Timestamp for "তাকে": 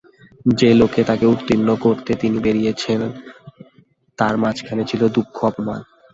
1.03-1.25